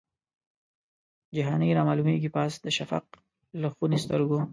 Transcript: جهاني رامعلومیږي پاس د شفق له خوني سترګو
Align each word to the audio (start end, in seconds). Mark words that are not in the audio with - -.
جهاني 1.35 1.69
رامعلومیږي 1.77 2.29
پاس 2.37 2.51
د 2.63 2.67
شفق 2.77 3.05
له 3.61 3.67
خوني 3.75 3.97
سترګو 4.05 4.39